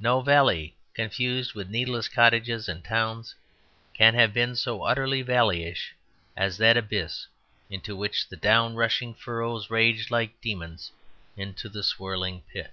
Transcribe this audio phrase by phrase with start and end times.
[0.00, 3.36] No valley, confused with needless cottages and towns,
[3.94, 5.94] can have been so utterly valleyish
[6.36, 7.28] as that abyss
[7.70, 10.90] into which the down rushing furrows raged like demons
[11.36, 12.72] into the swirling pit.